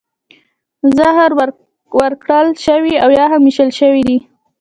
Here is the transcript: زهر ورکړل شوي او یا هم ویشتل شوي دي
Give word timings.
زهر 0.97 1.31
ورکړل 1.99 2.47
شوي 2.65 2.93
او 3.03 3.09
یا 3.19 3.25
هم 3.31 3.41
ویشتل 3.45 3.69
شوي 3.79 4.01
دي 4.07 4.17